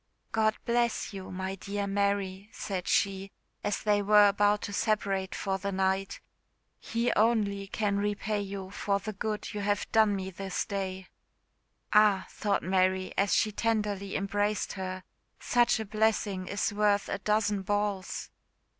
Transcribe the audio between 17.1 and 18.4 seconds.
dozen balls?"